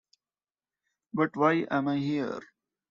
But 1.13 1.35
why 1.37 1.67
am 1.69 1.87
I 1.87 1.97
here? 1.99 2.41